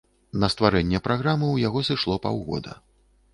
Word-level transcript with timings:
На 0.43 0.47
стварэнне 0.53 1.01
праграмы 1.07 1.45
ў 1.51 1.57
яго 1.67 1.85
сышло 1.91 2.17
паўгода. 2.25 2.77